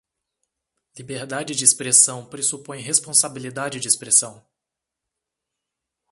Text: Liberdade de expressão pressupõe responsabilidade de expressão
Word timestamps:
Liberdade 0.97 1.53
de 1.53 1.63
expressão 1.63 2.25
pressupõe 2.25 2.79
responsabilidade 2.81 3.79
de 3.79 3.87
expressão 3.87 4.43